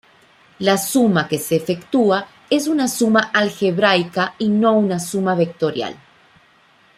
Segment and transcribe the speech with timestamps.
[0.61, 5.95] La suma que se efectúa es una suma algebraica y no una suma vectorial.